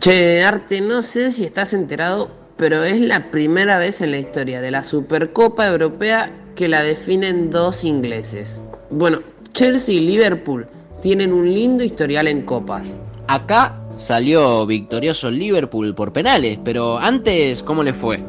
[0.00, 4.62] Che, Arte, no sé si estás enterado, pero es la primera vez en la historia
[4.62, 8.62] de la Supercopa Europea que la definen dos ingleses.
[8.88, 9.20] Bueno,
[9.52, 10.66] Chelsea y Liverpool
[11.02, 12.98] tienen un lindo historial en copas.
[13.28, 18.24] Acá salió victorioso Liverpool por penales, pero antes, ¿cómo le fue?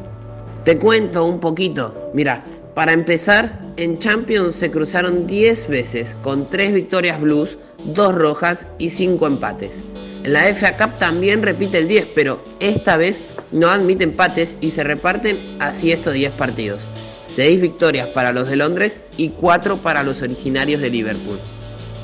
[0.66, 2.10] Te cuento un poquito.
[2.12, 2.44] Mira,
[2.74, 8.90] para empezar, en Champions se cruzaron 10 veces, con 3 victorias blues, 2 rojas y
[8.90, 9.82] 5 empates.
[10.24, 13.20] La FA Cup también repite el 10, pero esta vez
[13.50, 16.88] no admite empates y se reparten así estos 10 partidos.
[17.24, 21.40] 6 victorias para los de Londres y 4 para los originarios de Liverpool.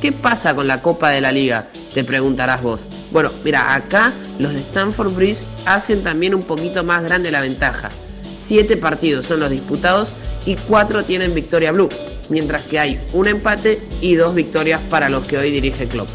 [0.00, 1.68] ¿Qué pasa con la Copa de la Liga?
[1.94, 2.86] Te preguntarás vos.
[3.12, 7.88] Bueno, mira, acá los de Stanford Bridge hacen también un poquito más grande la ventaja.
[8.36, 10.12] 7 partidos son los disputados
[10.44, 11.88] y 4 tienen victoria blue,
[12.30, 16.08] mientras que hay un empate y 2 victorias para los que hoy dirige Klopp.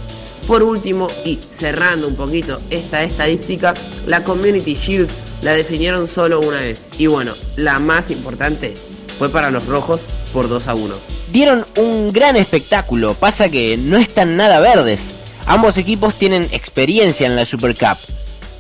[0.48, 3.74] Por último, y cerrando un poquito esta estadística,
[4.08, 5.10] la Community Shield
[5.42, 6.88] la definieron solo una vez.
[6.98, 8.74] Y bueno, la más importante
[9.18, 10.02] fue para los rojos
[10.34, 10.96] por 2 a 1.
[11.32, 15.14] Dieron un gran espectáculo, pasa que no están nada verdes.
[15.46, 17.98] Ambos equipos tienen experiencia en la Super Cup.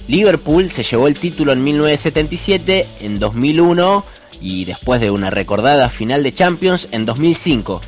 [0.07, 4.05] Liverpool se llevó el título en 1977, en 2001
[4.41, 7.81] y después de una recordada final de Champions en 2005.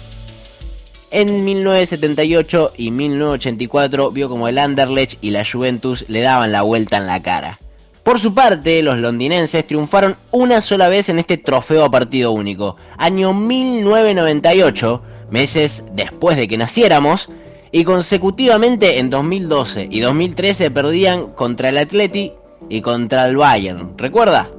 [1.17, 6.97] En 1978 y 1984 vio como el Anderlecht y la Juventus le daban la vuelta
[6.97, 7.57] en la cara.
[8.03, 12.75] Por su parte, los londinenses triunfaron una sola vez en este trofeo a partido único,
[12.97, 17.29] año 1998, meses después de que naciéramos,
[17.71, 22.33] y consecutivamente en 2012 y 2013 perdían contra el Atleti
[22.67, 23.97] y contra el Bayern.
[23.97, 24.51] ¿Recuerda?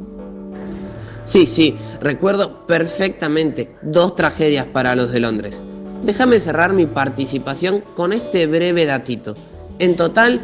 [1.27, 5.61] Sí, sí, recuerdo perfectamente dos tragedias para los de Londres.
[6.07, 9.37] Déjame cerrar mi participación con este breve datito.
[9.81, 10.41] En total,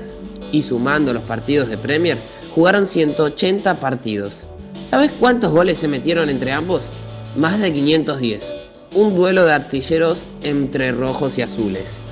[0.50, 4.48] y sumando los partidos de Premier, jugaron 180 partidos.
[4.84, 6.92] ¿Sabes cuántos goles se metieron entre ambos?
[7.36, 8.52] Más de 510.
[8.92, 12.02] Un duelo de artilleros entre rojos y azules.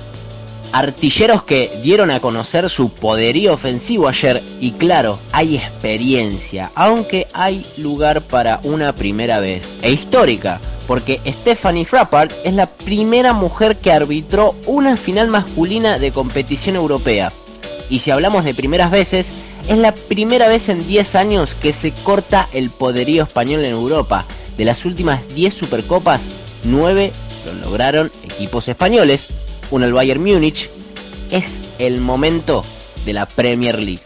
[0.73, 7.65] Artilleros que dieron a conocer su poderío ofensivo ayer y claro, hay experiencia, aunque hay
[7.77, 13.91] lugar para una primera vez, e histórica, porque Stephanie Frappart es la primera mujer que
[13.91, 17.33] arbitró una final masculina de competición europea.
[17.89, 19.35] Y si hablamos de primeras veces,
[19.67, 24.25] es la primera vez en 10 años que se corta el poderío español en Europa.
[24.57, 26.27] De las últimas 10 Supercopas,
[26.63, 27.11] 9
[27.45, 29.27] lo lograron equipos españoles,
[29.71, 30.69] uno el Bayern Múnich.
[31.31, 32.61] Es el momento
[33.05, 34.01] de la Premier League.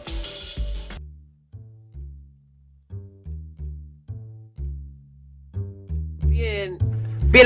[6.27, 6.77] Bien,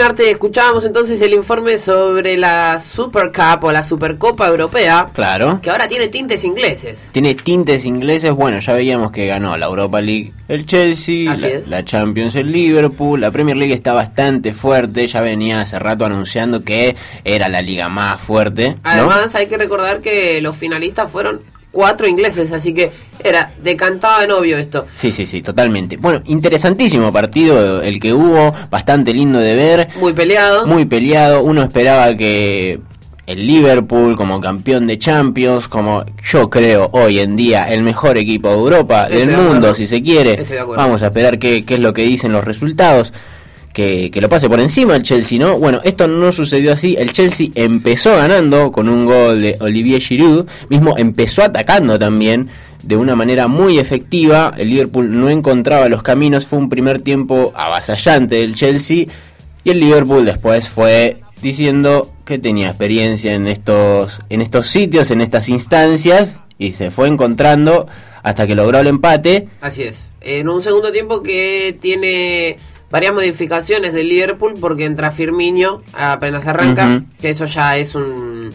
[0.01, 5.09] Arte, escuchábamos entonces el informe sobre la Super Cup o la Supercopa Europea.
[5.13, 5.59] Claro.
[5.61, 7.09] Que ahora tiene tintes ingleses.
[7.11, 11.85] Tiene tintes ingleses, bueno, ya veíamos que ganó la Europa League el Chelsea, la, la,
[11.85, 16.95] Champions el Liverpool, la Premier League está bastante fuerte, ya venía hace rato anunciando que
[17.23, 18.77] era la liga más fuerte.
[18.83, 21.41] Además, hay que recordar que los finalistas fueron
[21.71, 22.91] cuatro ingleses, así que
[23.23, 24.87] era decantado de novio esto.
[24.91, 25.97] Sí, sí, sí, totalmente.
[25.97, 29.87] Bueno, interesantísimo partido el que hubo, bastante lindo de ver.
[29.99, 30.65] Muy peleado.
[30.65, 32.79] Muy peleado, uno esperaba que
[33.27, 38.49] el Liverpool como campeón de Champions, como yo creo hoy en día el mejor equipo
[38.49, 40.45] de Europa, del mundo si se quiere.
[40.75, 43.13] Vamos a esperar qué, qué es lo que dicen los resultados
[43.79, 45.57] que, lo pase por encima el Chelsea, ¿no?
[45.57, 46.95] Bueno, esto no sucedió así.
[46.99, 52.49] El Chelsea empezó ganando con un gol de Olivier Giroud, mismo empezó atacando también
[52.83, 54.53] de una manera muy efectiva.
[54.57, 59.05] El Liverpool no encontraba los caminos, fue un primer tiempo avasallante del Chelsea
[59.63, 65.21] y el Liverpool después fue diciendo que tenía experiencia en estos en estos sitios, en
[65.21, 67.87] estas instancias y se fue encontrando
[68.23, 69.47] hasta que logró el empate.
[69.61, 70.09] Así es.
[70.21, 72.57] En un segundo tiempo que tiene
[72.91, 78.51] varias modificaciones del Liverpool porque entra Firmino apenas arranca, que eso ya es un...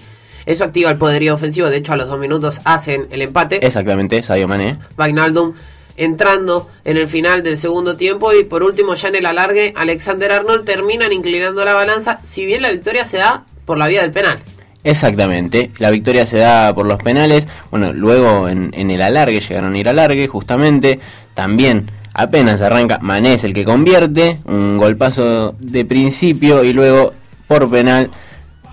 [0.46, 3.64] Eso activa el poderío ofensivo, de hecho a los dos minutos hacen el empate.
[3.66, 4.76] Exactamente, Sadio Mané.
[4.96, 5.54] Vagnaldum
[5.96, 10.32] entrando en el final del segundo tiempo y por último ya en el alargue Alexander
[10.32, 14.10] Arnold terminan inclinando la balanza, si bien la victoria se da por la vía del
[14.10, 14.42] penal.
[14.82, 19.72] Exactamente, la victoria se da por los penales, bueno, luego en, en el alargue llegaron
[19.72, 21.00] a ir al alargue justamente,
[21.32, 27.12] también Apenas arranca, Mané es el que convierte, un golpazo de principio y luego
[27.48, 28.10] por penal,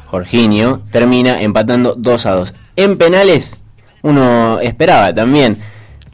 [0.06, 2.54] Jorginho termina empatando 2 a 2.
[2.76, 3.58] En penales,
[4.04, 5.58] uno esperaba también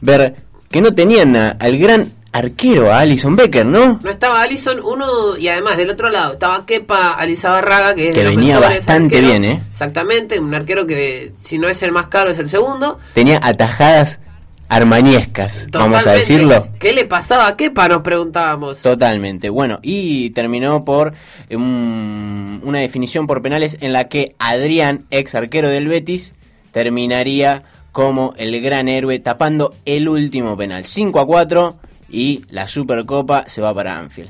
[0.00, 0.36] ver
[0.70, 4.00] que no tenían al gran arquero, a Alison Becker, ¿no?
[4.02, 8.58] No estaba Alison, uno, y además del otro lado estaba Kepa Alizabarraga, que, que venía
[8.58, 9.62] bastante bien, ¿eh?
[9.70, 12.98] Exactamente, un arquero que si no es el más caro es el segundo.
[13.12, 14.20] Tenía atajadas
[14.68, 16.68] armañescas, vamos a decirlo.
[16.78, 17.88] ¿Qué le pasaba a Kepa?
[17.88, 18.82] Nos preguntábamos.
[18.82, 19.48] Totalmente.
[19.48, 21.14] Bueno, y terminó por
[21.50, 26.34] una definición por penales en la que Adrián, ex arquero del Betis,
[26.72, 27.62] terminaría
[27.92, 30.84] como el gran héroe tapando el último penal.
[30.84, 31.76] 5 a 4
[32.10, 34.26] y la Supercopa se va para Anfield.